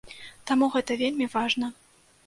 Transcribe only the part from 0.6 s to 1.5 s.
гэта вельмі